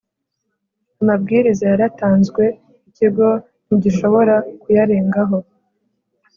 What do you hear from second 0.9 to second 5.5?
Amabwiriza yaratanzwe Ikigo ntigishobora kuyarengaho